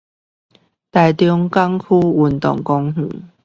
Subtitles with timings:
[0.91, 3.25] 臺中港區運動公園